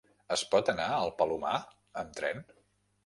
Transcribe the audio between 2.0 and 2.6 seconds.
amb tren?